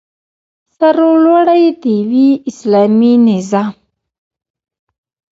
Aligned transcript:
سرلوړی 0.77 1.63
دې 1.81 1.97
وي 2.09 2.27
اسلامي 2.49 3.13
نظام؟ 3.27 3.73